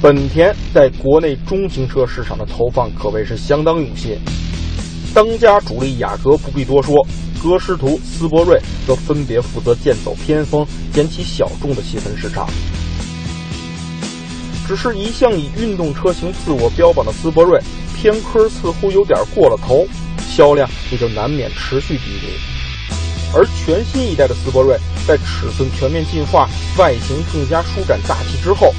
[0.00, 4.16] 本田在国内中型车市场的投放可谓是相当用心。
[5.12, 6.94] 当家主力雅阁不必多说，
[7.42, 12.48] 歌诗图、斯铂瑞则分别负责剑走偏锋、捡起小众的细分市场。
[14.68, 17.60] 只是一向以运动车型自我标榜的斯铂瑞，
[17.96, 19.84] 偏科似乎有点过了头，
[20.30, 22.38] 销量也就难免持续低迷。
[23.34, 24.78] 而全新一代的斯铂瑞
[25.08, 28.72] 在尺寸全面进化、外形更加舒展大气之后，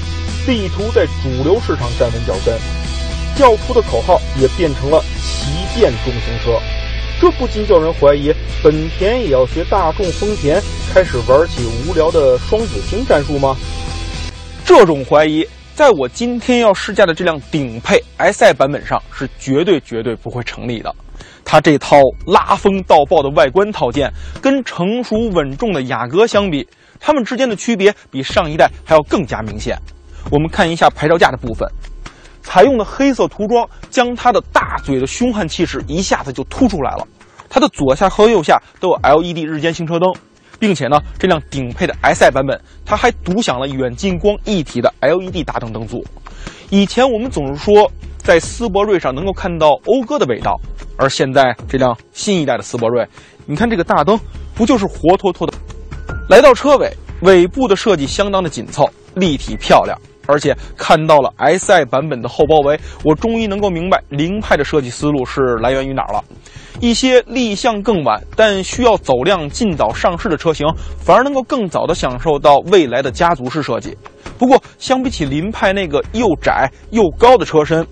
[0.47, 2.57] 力图在主流市场站稳脚跟，
[3.35, 6.59] 叫出的口号也变成了旗舰中型车。
[7.21, 10.61] 这不禁叫人怀疑，本田也要学大众、丰田，
[10.93, 13.55] 开始玩起无聊的双子星战术吗？
[14.65, 20.95] 这种怀疑，在我今天要试驾的这辆顶配 SI 版本上是绝对绝对不会成立的。
[21.43, 26.65] 它这套拉风到爆的外观套件，跟成熟稳重的雅阁相比，
[26.99, 29.77] 它们之间的区别比上一代还要更加明显。
[30.31, 31.67] 我们看一下牌照架的部分，
[32.41, 37.07] 采用的黑色涂装将它的大嘴的凶悍气势一下子就突出来了。
[37.49, 40.07] 它的左下和右下都有 LED 日间行车灯，
[40.59, 46.05] 并且呢，这辆顶配的 SI 版本它还独享了远近光一体的 LED 大灯灯组。
[46.69, 50.59] 以前我们总是说在斯铂瑞上能够看到讴歌的味道，
[50.95, 53.03] 而现在这辆新一代的斯铂瑞，
[53.47, 54.19] 你看这个大灯
[54.53, 55.53] 不就是活脱脱的？
[56.29, 59.99] 来到车尾，尾部的设计相当的紧凑、立体漂亮。
[60.29, 66.23] 而且看到了 SI 版本的后包围，我终于能够明白凌派的设计思路是来源于哪儿了。
[66.79, 70.65] 一些立项更晚但需要走量尽早上市的车型，
[70.99, 73.97] 反而能够更早的享受到未来的家族式设计。
[74.37, 77.85] 不过，相比起凌派那个又窄又高的车身，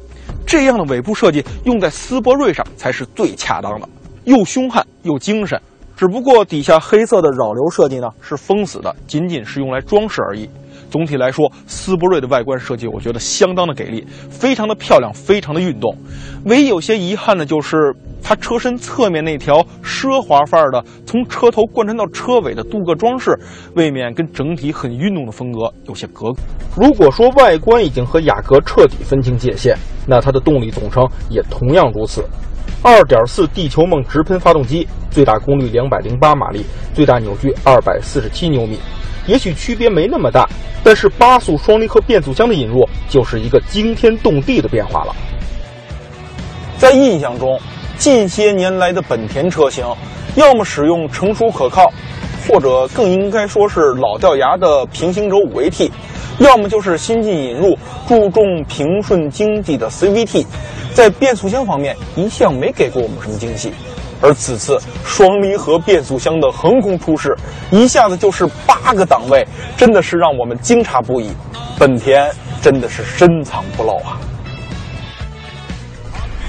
[0.45, 3.90] 这样的尾部设计用在斯铂瑞上才是最恰当的，
[4.23, 5.59] 又凶悍又精神。
[5.97, 10.47] 只不过底下黑色的扰流设计呢是封死的，仅仅是用来装饰而已。
[10.89, 15.95] 总体来说，斯铂瑞的外观设计我觉得相当的给力，非常的漂亮，非常的运动。
[16.45, 17.93] 唯一有些遗憾的就是
[18.23, 23.37] 它车身侧面那条奢华范儿的，从车头贯穿到车尾的镀铬装饰，
[23.75, 26.31] 未免跟整体很运动的风格有些隔。
[26.75, 29.77] 如果说外观已经和雅阁彻底分清界限，
[30.07, 32.23] 那它的动力总成也同样如此。
[32.83, 38.77] 2.4地球梦直喷发动机，最大功率208马力，最大扭矩247牛米。
[39.27, 40.47] 也许区别没那么大，
[40.83, 45.15] 但是八速双离合变速箱的引入就是一个惊天动地的变化了。
[46.77, 47.59] 在印象中，
[47.97, 49.85] 近些年来的本田车型，
[50.35, 51.91] 要么使用成熟可靠，
[52.47, 55.91] 或者更应该说是老掉牙的平行轴五 AT，
[56.39, 57.77] 要么就是新近引入
[58.07, 60.45] 注重平顺经济的 CVT，
[60.93, 63.71] 在变速箱方面一向没给过我们什么惊喜。
[64.22, 67.35] 而此次双离合变速箱的横空出世，
[67.72, 71.29] 一下子就是八个档位，真的是让我们惊诧不已。
[71.78, 74.17] 本田真的是深藏不露啊！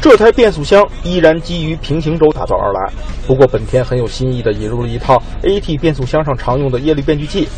[0.00, 2.92] 这台变速箱依然基于平行轴打造而来，
[3.26, 7.48] 不过本田很有新意的引入了一套 AT 变速箱上常用的液力变矩器。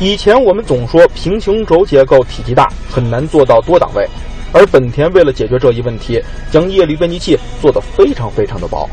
[0.00, 4.08] 以前我们总说平行轴结构体积大，很难做到多档位，
[4.52, 6.20] 而本田为了解决这一问题，
[6.50, 8.88] 将液力变矩器做得非常非常的薄。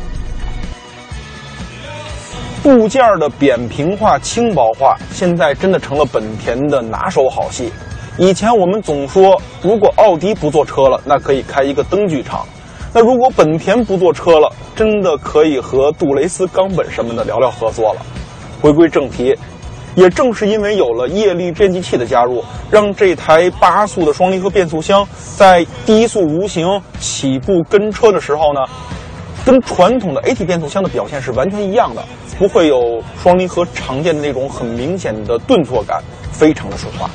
[2.64, 7.70] 部件的扁平化、轻薄化，现在真的成了本田的拿手好戏。
[8.16, 12.40] 以前我们总说，如果奥迪不做车了，那可以开一个灯具厂；
[12.94, 18.00] 那如果本田不做车了，真的可以和杜蕾斯、冈本什么的聊聊合作了。
[18.62, 19.36] 回归正题，
[19.94, 25.06] 也正是因为有了液力变矩器的加入，让这台八速的双离合变速箱
[25.36, 28.60] 在低速无形起步跟车的时候呢，
[29.44, 32.02] 跟传统的 AT 变速箱的表现是完全一样的。
[32.36, 36.02] 不会有双离合常见的那种很明显的顿挫感，
[36.32, 37.08] 非常的顺滑。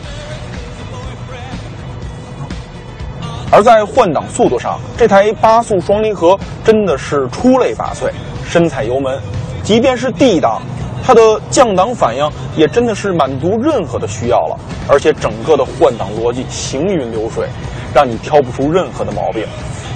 [3.51, 8.09] 而在换挡速度上，这台八速双离合真的是出类拔萃，
[8.47, 9.19] 深踩油门，
[9.61, 10.61] 即便是 D 档，
[11.03, 14.57] 它的降档反应也真的是满足任何的需要了。
[14.87, 17.47] 而且整个的换挡逻辑行云流水，
[17.93, 19.45] 让你挑不出任何的毛病。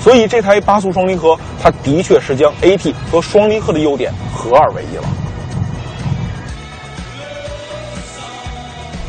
[0.04, 5.04] 所以这台八速双离合，它的确是将 AT 和双离合的优点合二为一了。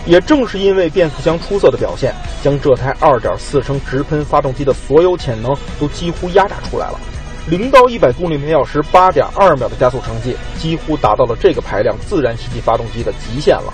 [0.06, 7.00] 也正是因为变速箱出色的表现，将这台2.4升直喷发动机的所有潜能都几乎压榨出来了。
[7.48, 13.72] 零到一百公里每小时八点二秒的加速成绩，几乎达到了这个排量自然吸气发动机的极限了。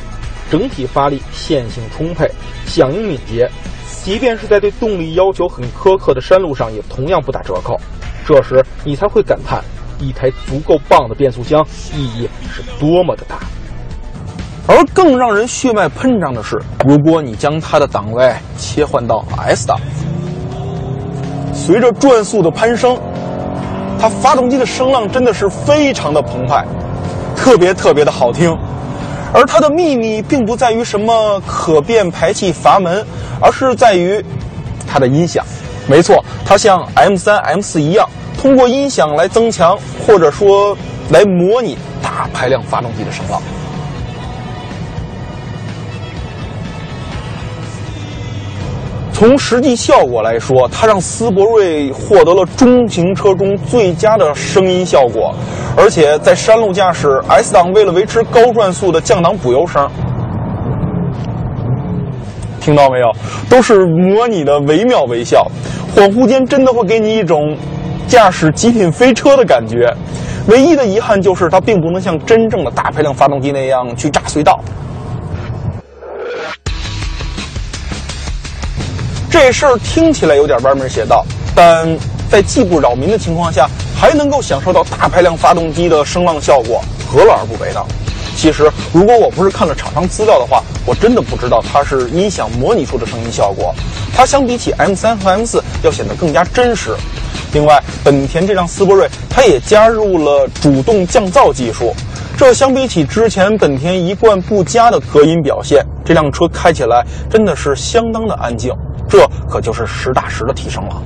[0.50, 2.30] 整体发力线性充沛，
[2.64, 3.48] 响应敏捷，
[4.02, 7.76] 即便是在对动力要求很苛刻的山路上，也同样不打折扣。
[8.26, 9.62] 这时你才会感叹，
[9.98, 11.64] 一台足够棒的变速箱
[11.94, 13.38] 意义是多么的大。
[14.66, 19.78] 而更让人血脉喷张的是，如果你将它的档位切换到 S 档，
[21.52, 22.96] 随着转速的攀升，
[23.98, 26.64] 它发动机的声浪真的是非常的澎湃，
[27.34, 28.56] 特别特别的好听。
[29.32, 33.04] 而它的秘密并不在于什么可变排气阀门，
[33.40, 34.22] 而是在于
[34.86, 35.44] 它的音响。
[35.88, 38.08] 没错，它像 M3、M4 一样，
[38.40, 40.76] 通过音响来增强或者说
[41.10, 43.40] 来模拟大排量发动机的声浪。
[49.12, 55.34] 从实际效果来说，它让斯铂瑞获得了中型车中最佳的声音效果，
[55.76, 59.90] 而且在山路驾驶，S 档为了维持高转速的降档补油声，
[62.60, 63.10] 听到没有？
[63.48, 65.46] 都是模拟的惟妙惟肖，
[65.96, 67.56] 恍惚间真的会给你一种
[68.06, 69.92] 驾驶极品飞车的感觉。
[70.46, 74.58] 唯一的遗憾就是它并不能像真正的大排量发动机那样去炸隧道。
[79.30, 81.24] 这事儿听起来有点歪门邪道，
[81.54, 81.88] 但
[82.28, 87.80] 在既不扰民的情况下，还能够享受到大排量发动机的声浪效果，何乐而不为呢？
[88.40, 93.74] 其实，如果我不是看了厂商资料的话，我真的不知道它是音响模拟出的声音效果。
[94.16, 96.96] 它相比起 M3 和 M4 要显得更加真实。
[97.52, 101.94] 另外，本田这辆思铂睿它也加入了主动降噪技术，
[102.34, 108.72] 这相比起之前本田一贯不佳的隔音表现，这辆车开起来真的是相当的安静。
[109.06, 109.18] 这
[109.50, 111.02] 可就是实打实的提升了。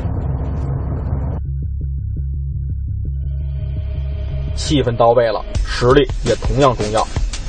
[4.55, 7.05] 气氛到位了，实力也同样重要。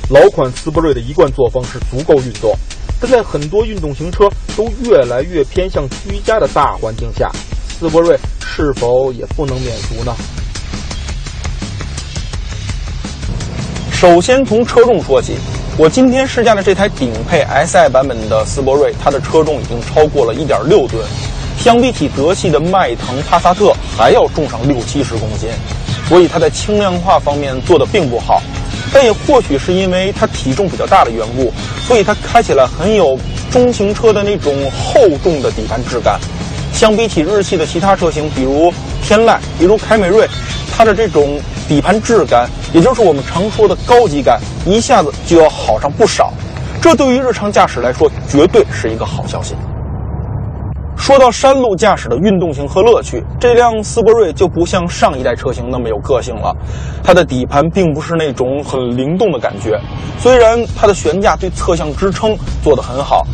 [0.08, 2.52] 老款斯铂瑞的一贯作风是足够运动，
[3.00, 7.28] 但在很多运动型车都越来越偏向居家的大环境下，
[7.76, 10.14] 斯铂瑞是否也不能免俗呢？
[13.90, 15.36] 首先从车重说起。
[15.78, 21.04] 我今天试驾的这台顶配 SI 版本的斯铂瑞，它的车重已经超过了一点六吨，
[21.58, 25.50] 相比起德系的迈腾、帕萨特还要重上六七十公斤，
[26.08, 28.40] 所以它在轻量化方面做的并不好。
[28.92, 31.52] 但也或许是因为它体重比较大的缘故，
[31.86, 33.18] 所以它开起来很有
[33.50, 36.20] 中型车的那种厚重的底盘质感。
[36.72, 38.72] 相比起日系的其他车型，比如
[39.02, 40.28] 天籁，比如凯美瑞，
[40.76, 41.40] 它的这种。
[41.68, 46.32] 底盘质感，也就是我们常说的高级感，一下子就要好上不少。
[46.80, 49.56] 这对于日常驾驶来说，绝对是一个好消息。
[51.06, 56.52] 说到山路驾驶的运动性和乐趣，这辆斯铂瑞就不像上一代车型那么有个性了。
[57.00, 59.80] 它的底盘并不是那种很灵动的感觉，
[60.18, 63.24] 虽然它的悬架对侧向支撑做得很好。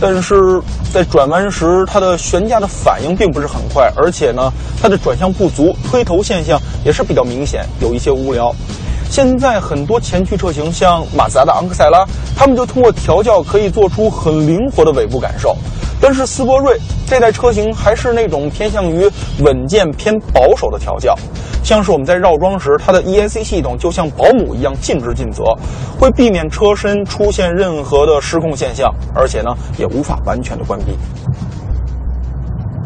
[0.00, 0.60] 但是
[0.92, 8.52] 在转弯时，它的悬架的反应并不是很快，而且呢，它的转向不足，推头现象也是比较明显，有一些无聊。
[9.08, 12.04] 现在很多前驱车型，像马自达的昂克赛拉，
[12.34, 15.56] 他们就通过调教可以做出很灵活的尾部感受。
[16.02, 16.80] 但是斯铂瑞
[17.10, 19.04] 这代车型还是那种偏向于
[19.40, 21.12] 稳健偏保守的调教，
[21.60, 25.42] 像是我们在绕桩时，它的 ESC 系统就像保姆一样尽职尽责，
[25.98, 30.96] 会避免车身出现任何的失控现象，而且呢也无法完全的关闭。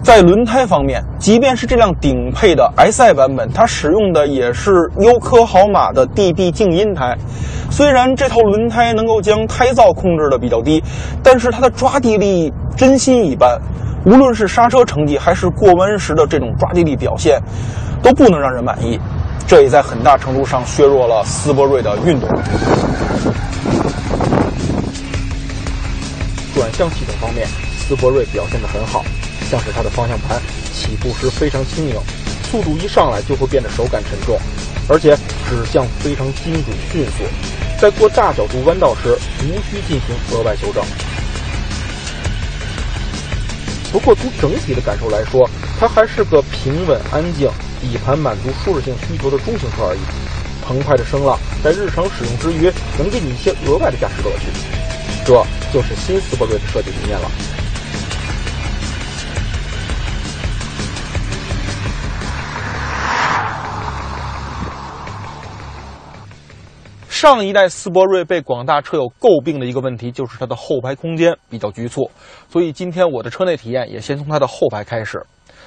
[0.03, 7.15] 在轮胎方面，即便是这辆顶配的 SI 版本，它使用的也是优科豪马的 DB 静音胎。
[7.71, 10.83] 虽然这套轮胎能够将胎噪控制的比较低，
[11.23, 13.61] 但是它的抓地力真心一般。
[14.05, 17.41] 无论是刹车成绩，还是过弯时的这种抓地力表现，
[18.03, 19.01] 都不能让人满意。
[19.47, 22.29] 这也在很大程度上削弱了斯铂瑞的运动。
[26.55, 27.47] 转向系统方面，
[27.79, 29.05] 斯铂瑞表现得很好。
[29.51, 30.41] 像是它的方向盘
[30.73, 31.95] 起步时非常轻盈，
[32.51, 34.39] 速度一上来就会变得手感沉重，
[34.89, 35.15] 而且
[35.49, 37.25] 指向非常精准迅速，
[37.79, 40.83] 在过大角度弯道时无需进行额外修正。
[43.95, 45.49] 不过从整体的感受来说，
[45.79, 47.49] 它还是个平稳安静、
[47.81, 50.01] 底盘满足舒适性需求的中型车而已。
[50.67, 54.47] 澎湃的声浪在日常使用之余，能给你一些额外的驾驶乐趣，
[55.25, 55.33] 这
[55.73, 57.31] 就是新斯铂瑞的设计理念了。
[67.15, 72.11] 上一代斯铂瑞被广大车友诟病的一个问题就是它的后排空间比较局促，
[72.51, 75.25] 所以今天我的车内体验也先从它的后排开始。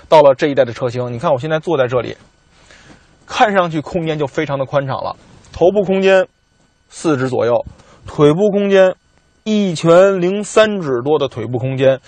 [0.09, 2.17] 到了这一代的车型，你看我现在坐在这里，
[3.25, 5.15] 看上去空间就非常的宽敞了，
[5.53, 6.27] 头部空间
[6.89, 7.65] 四指左右，
[8.05, 8.93] 腿部空间
[9.45, 12.01] 一拳零三指多的腿部空间。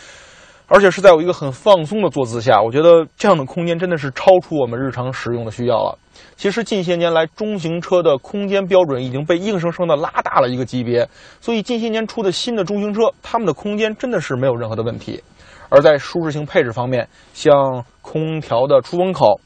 [0.72, 5.98] 而且是在有一个很放松的坐姿下，我觉得这样的空间真的是超出我们日常使用的需要了。
[6.38, 11.10] 其实近些年来，中型车的空间标准已经被硬生生的拉大了一个级别，
[11.42, 15.22] 所以近些年出的新的中型车，它们的空间真的是没有任何的问题。
[15.70, 19.40] 而在舒适性配置方面，像空调的出风口、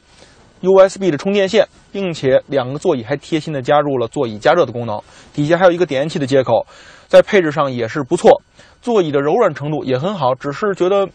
[0.60, 5.00] USB 的充电线，并且两个座椅还贴心的加入了座椅加热的功能，
[5.32, 6.66] 底下还有一个点烟器的接口，
[7.08, 8.42] 在配置上也是不错。
[8.84, 11.08] 座椅的柔软程度也很好，只是觉得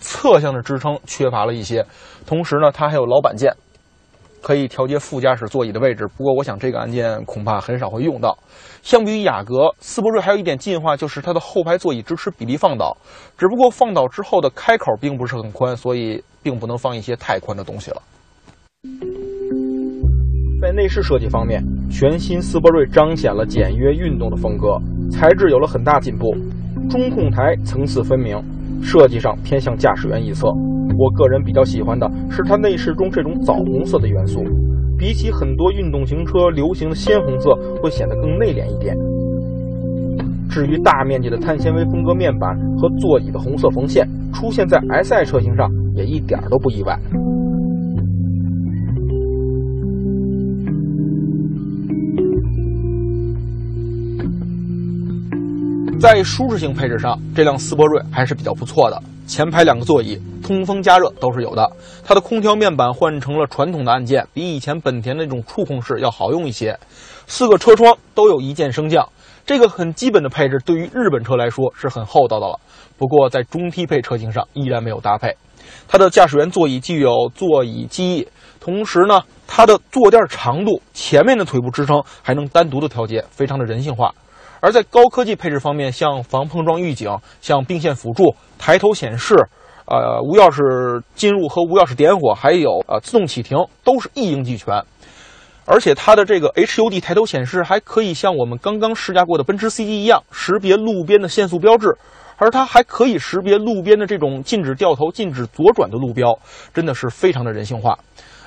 [0.00, 1.82] 侧向的支撑缺乏了一些。
[2.26, 3.50] 同时呢，它还有老板键，
[4.42, 6.06] 可以调节副驾驶座椅的位置。
[6.14, 8.36] 不过，我想这个按键恐怕很少会用到。
[8.82, 12.94] 相比于雅阁，斯铂瑞还有一点进化，就是它的后排座椅支持比例放倒，
[13.38, 18.02] 只不过放倒之后的开口并不是很宽，所以并不能放一些太宽的东西了。
[20.60, 24.78] 在内饰设计方面，全新斯铂瑞彰显了简约运动的风格，
[25.10, 26.36] 材质有了很大进步。
[26.88, 28.36] 中控台层次分明，
[28.82, 30.48] 设计上偏向驾驶员一侧。
[30.98, 34.42] 我个人比较喜欢的是它内饰中这种枣红色的元素，
[34.96, 38.96] 比起很多运动型车流行的鲜红色，会显得更内敛一点。
[40.48, 46.98] 至于大面积的碳纤维风格面板和座椅的红色缝线，出现在 Si 车型上也一点都不意外。
[56.06, 59.02] 在舒适性配置上，这辆斯铂瑞还是比较不错的。
[59.26, 61.68] 前排两个座椅通风加热都是有的，
[62.04, 66.78] 它的空调面板换成了传统的按键，比以前本田那种触控式要好用一些。
[67.26, 69.08] 四个车窗都有一键升降，
[69.44, 72.60] 这个很基本的配置对于日本车来说是很厚道的了。
[72.96, 75.36] 不过在中低配车型上依然没有搭配。
[75.88, 78.28] 它的驾驶员座椅既有座椅记忆，
[78.60, 84.14] 同时呢，它的坐垫长度、前面的腿部支撑还能单独的调节，非常的人性化。
[84.60, 89.34] 而在高科技配置方面，像防碰撞预警、像并线辅助、抬头显示、
[89.86, 94.82] 呃无钥匙进入和无钥匙点火，还有呃自动启停，都是一应俱全。
[95.64, 101.96] 而且它的这个 HUD 抬头显示还可以像我们刚刚试驾过的奔驰 C 级一样，识别路边的限速标志，
[102.36, 106.38] 而它还可以识别路边的这种禁止掉头、禁止左转的路标，
[106.72, 107.98] 真的是非常的人性化。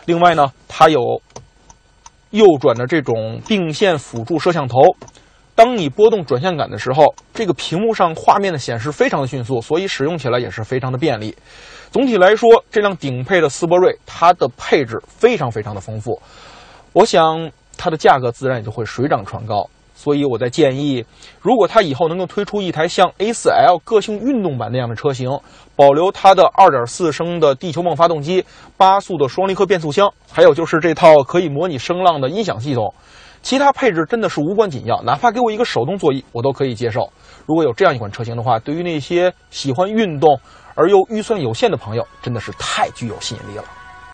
[0.06, 1.22] 另外呢，它有
[2.30, 4.80] 右转的这种并线辅助摄像头。
[5.60, 11.36] 当你拨动转向杆的时候，这个屏幕上画面的显示非常的迅速，所以使用起来也是非常的便利。
[11.92, 16.18] 总体来说，这辆顶配的斯铂瑞，它的配置非常非常的丰富，
[16.94, 19.70] 我想它的价格自然也就会水涨船高。
[19.96, 21.04] 所以我在建议，
[21.42, 25.30] 如果它以后能够推出一台像 A4L 个性运动版那样的车型，
[25.76, 28.46] 保留它的2.4升的地球梦发动机、
[28.78, 32.94] 八速的双离合变速箱，还有就是这套可以模拟声浪的音响系统。
[33.42, 37.12] 其他配置真的是无关紧要，哪怕给我一个手动座椅，我都可以接受。
[37.46, 40.40] 如果有这样一款车型的话，对于那些喜欢运动
[40.76, 43.64] 而又预算有限的朋友，真的是太具有吸引力了。